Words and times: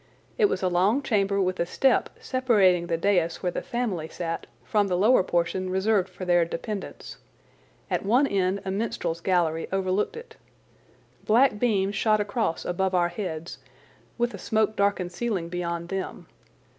It 0.39 0.45
was 0.45 0.63
a 0.63 0.67
long 0.67 1.03
chamber 1.03 1.39
with 1.39 1.59
a 1.59 1.65
step 1.67 2.09
separating 2.19 2.87
the 2.87 2.97
dais 2.97 3.43
where 3.43 3.51
the 3.51 3.61
family 3.61 4.07
sat 4.07 4.47
from 4.63 4.87
the 4.87 4.97
lower 4.97 5.21
portion 5.21 5.69
reserved 5.69 6.09
for 6.09 6.25
their 6.25 6.43
dependents. 6.43 7.17
At 7.87 8.03
one 8.03 8.25
end 8.25 8.61
a 8.65 8.71
minstrel's 8.71 9.21
gallery 9.21 9.67
overlooked 9.71 10.17
it. 10.17 10.37
Black 11.25 11.59
beams 11.59 11.93
shot 11.93 12.19
across 12.19 12.65
above 12.65 12.95
our 12.95 13.09
heads, 13.09 13.59
with 14.17 14.33
a 14.33 14.39
smoke 14.39 14.75
darkened 14.75 15.11
ceiling 15.11 15.49
beyond 15.49 15.89
them. 15.89 16.25